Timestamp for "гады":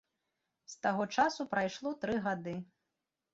2.29-2.57